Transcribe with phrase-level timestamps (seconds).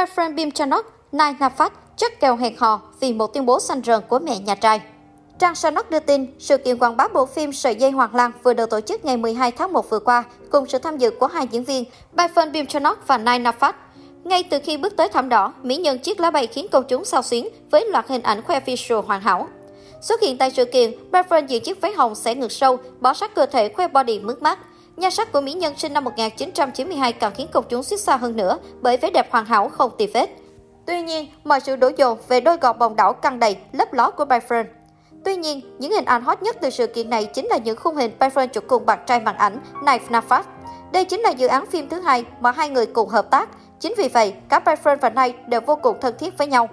[0.00, 4.00] boyfriend Bim Chanok, Nai Nafat chất kèo hẹn hò vì một tuyên bố xanh rờn
[4.08, 4.80] của mẹ nhà trai.
[5.38, 8.54] Trang Sanok đưa tin, sự kiện quảng bá bộ phim Sợi dây Hoàng Lan vừa
[8.54, 11.46] được tổ chức ngày 12 tháng 1 vừa qua, cùng sự tham dự của hai
[11.50, 11.84] diễn viên,
[12.16, 13.72] Byfern Bim Chanok và Nai Nafat.
[14.24, 17.04] Ngay từ khi bước tới thảm đỏ, mỹ nhân chiếc lá bay khiến công chúng
[17.04, 19.48] sao xuyến với loạt hình ảnh khoe visual hoàn hảo.
[20.02, 23.34] Xuất hiện tại sự kiện, Byfern diện chiếc váy hồng sẽ ngược sâu, bỏ sát
[23.34, 24.58] cơ thể khoe body mướt mắt.
[25.00, 28.36] Nhan sắc của mỹ nhân sinh năm 1992 càng khiến công chúng xích xa hơn
[28.36, 30.30] nữa bởi vẻ đẹp hoàn hảo không tì vết.
[30.86, 34.10] Tuy nhiên, mọi sự đổ dồn về đôi gò bồng đảo căng đầy, lấp ló
[34.10, 34.66] của Byron.
[35.24, 37.96] Tuy nhiên, những hình ảnh hot nhất từ sự kiện này chính là những khung
[37.96, 40.42] hình Byron chụp cùng bạn trai màn ảnh Knife Nafat.
[40.92, 43.48] Đây chính là dự án phim thứ hai mà hai người cùng hợp tác.
[43.80, 46.68] Chính vì vậy, cả Byron và Knife đều vô cùng thân thiết với nhau.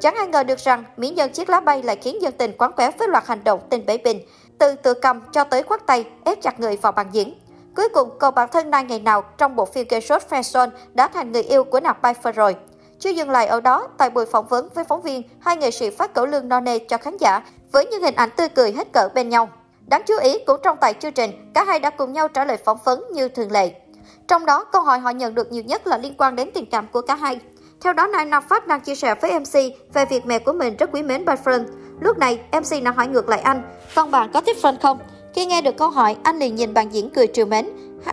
[0.00, 2.72] Chẳng ai ngờ được rằng mỹ nhân chiếc lá bay lại khiến dân tình quán
[2.72, 4.20] quéo với loạt hành động tình bể bình,
[4.58, 7.34] từ tự cầm cho tới khoác tay, ép chặt người vào bàn diễn.
[7.78, 11.08] Cuối cùng, cậu bạn thân nay ngày nào trong bộ phim gây sốt Fashion đã
[11.08, 12.56] thành người yêu của nạp Byfern rồi.
[12.98, 15.90] Chưa dừng lại ở đó, tại buổi phỏng vấn với phóng viên, hai nghệ sĩ
[15.90, 18.92] phát cẩu lương no nê cho khán giả với những hình ảnh tươi cười hết
[18.92, 19.48] cỡ bên nhau.
[19.86, 22.56] Đáng chú ý, cũng trong tại chương trình, cả hai đã cùng nhau trả lời
[22.56, 23.72] phỏng vấn như thường lệ.
[24.28, 26.86] Trong đó, câu hỏi họ nhận được nhiều nhất là liên quan đến tình cảm
[26.92, 27.40] của cả hai.
[27.80, 29.54] Theo đó, Nai Nam Phát đang chia sẻ với MC
[29.94, 31.64] về việc mẹ của mình rất quý mến boyfriend.
[32.00, 33.62] Lúc này, MC đã hỏi ngược lại anh,
[33.94, 34.98] con bạn có thích friend không?
[35.38, 37.68] Khi nghe được câu hỏi, anh liền nhìn bạn diễn cười trìu mến.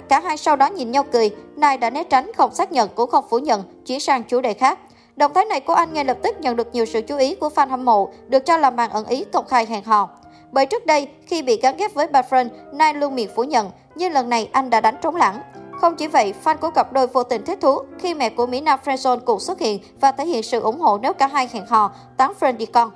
[0.10, 3.10] Cả hai sau đó nhìn nhau cười, Nai đã né tránh, không xác nhận cũng
[3.10, 4.80] không phủ nhận, chuyển sang chủ đề khác.
[5.16, 7.50] Động thái này của anh ngay lập tức nhận được nhiều sự chú ý của
[7.56, 10.10] fan hâm mộ, được cho là màn ẩn ý công khai hẹn hò.
[10.52, 14.14] Bởi trước đây, khi bị gắn ghép với boyfriend, Nai luôn miệng phủ nhận, nhưng
[14.14, 15.42] lần này anh đã đánh trống lẳng.
[15.82, 18.62] Không chỉ vậy, fan của cặp đôi vô tình thích thú khi mẹ của Mỹ
[18.62, 21.66] Nam Frenzone cũng xuất hiện và thể hiện sự ủng hộ nếu cả hai hẹn
[21.66, 22.92] hò, tán friend đi con.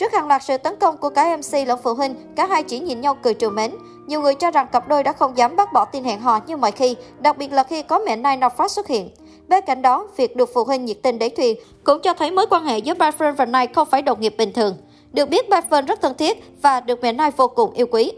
[0.00, 2.78] Trước hàng loạt sự tấn công của cả MC lẫn phụ huynh, cả hai chỉ
[2.78, 3.70] nhìn nhau cười trừ mến.
[4.06, 6.56] Nhiều người cho rằng cặp đôi đã không dám bác bỏ tin hẹn hò như
[6.56, 9.10] mọi khi, đặc biệt là khi có mẹ Nai phát xuất hiện.
[9.48, 12.46] Bên cạnh đó, việc được phụ huynh nhiệt tình đẩy thuyền cũng cho thấy mối
[12.50, 14.76] quan hệ giữa Byfriend và Nai không phải đồng nghiệp bình thường.
[15.12, 18.12] Được biết, Byfriend rất thân thiết và được mẹ Nai vô cùng yêu quý.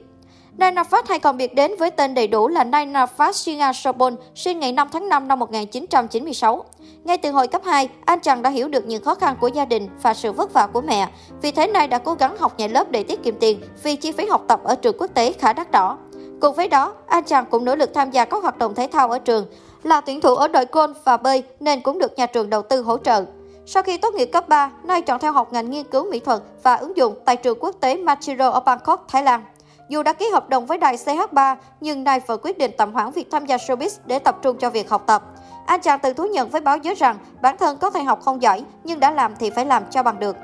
[0.56, 4.16] Nay Nafat hay còn biệt đến với tên đầy đủ là Nay Nafat Singa Sobon,
[4.34, 6.65] sinh ngày 5 tháng 5 năm 1996.
[7.04, 9.65] Ngay từ hồi cấp 2, anh chàng đã hiểu được những khó khăn của gia
[9.65, 11.09] đình và sự vất vả của mẹ.
[11.43, 14.12] Vì thế Nay đã cố gắng học nhảy lớp để tiết kiệm tiền vì chi
[14.12, 15.99] phí học tập ở trường quốc tế khá đắt đỏ.
[16.41, 19.10] Cùng với đó, anh chàng cũng nỗ lực tham gia các hoạt động thể thao
[19.10, 19.47] ở trường,
[19.82, 22.82] là tuyển thủ ở đội golf và bơi nên cũng được nhà trường đầu tư
[22.82, 23.25] hỗ trợ.
[23.66, 26.43] Sau khi tốt nghiệp cấp 3, Nay chọn theo học ngành nghiên cứu mỹ thuật
[26.62, 29.43] và ứng dụng tại trường quốc tế Machiro ở Bangkok, Thái Lan.
[29.92, 33.10] Dù đã ký hợp đồng với đài CH3, nhưng đài vẫn quyết định tạm hoãn
[33.10, 35.22] việc tham gia showbiz để tập trung cho việc học tập.
[35.66, 38.42] Anh chàng từng thú nhận với báo giới rằng bản thân có thể học không
[38.42, 40.36] giỏi, nhưng đã làm thì phải làm cho bằng được.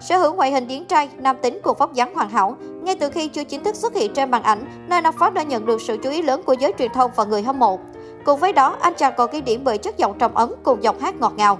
[0.00, 3.10] Sở hữu ngoại hình điển trai, nam tính cùng vóc dáng hoàn hảo, ngay từ
[3.10, 5.80] khi chưa chính thức xuất hiện trên màn ảnh, nơi nam phát đã nhận được
[5.80, 7.78] sự chú ý lớn của giới truyền thông và người hâm mộ.
[8.24, 11.00] Cùng với đó, anh chàng còn ghi điểm bởi chất giọng trầm ấm cùng giọng
[11.00, 11.58] hát ngọt ngào.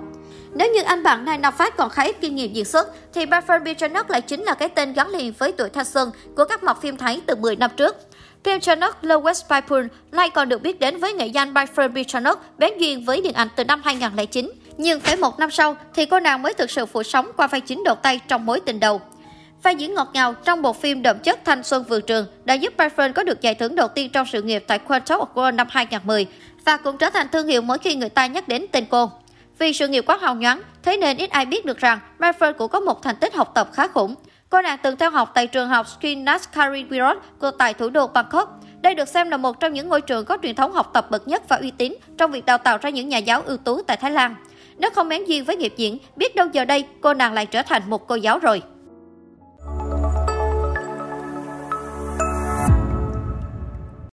[0.58, 3.26] Nếu như anh bạn này nào phát còn khá ít kinh nghiệm diễn xuất, thì
[3.26, 6.62] Bafern Bichonok lại chính là cái tên gắn liền với tuổi thanh xuân của các
[6.62, 7.96] mọc phim Thái từ 10 năm trước.
[8.44, 12.78] Phim Chanok Lowest Pipul nay còn được biết đến với nghệ danh Bafern Bichanok bén
[12.78, 14.50] duyên với điện ảnh từ năm 2009.
[14.76, 17.60] Nhưng phải một năm sau thì cô nàng mới thực sự phủ sóng qua vai
[17.60, 19.00] chính đầu tay trong mối tình đầu.
[19.62, 22.72] Vai diễn ngọt ngào trong bộ phim đậm chất thanh xuân vườn trường đã giúp
[22.76, 25.66] Byron có được giải thưởng đầu tiên trong sự nghiệp tại Quantum of World năm
[25.70, 26.26] 2010
[26.64, 29.10] và cũng trở thành thương hiệu mỗi khi người ta nhắc đến tên cô.
[29.58, 32.68] Vì sự nghiệp quá hào nhoáng, thế nên ít ai biết được rằng Byfriend cũng
[32.68, 34.14] có một thành tích học tập khá khủng.
[34.50, 38.60] Cô nàng từng theo học tại trường học Srinaskari Wirot của tại thủ đô Bangkok.
[38.80, 41.28] Đây được xem là một trong những ngôi trường có truyền thống học tập bậc
[41.28, 43.96] nhất và uy tín trong việc đào tạo ra những nhà giáo ưu tú tại
[43.96, 44.34] Thái Lan.
[44.78, 47.62] Nếu không bén duyên với nghiệp diễn, biết đâu giờ đây cô nàng lại trở
[47.62, 48.62] thành một cô giáo rồi.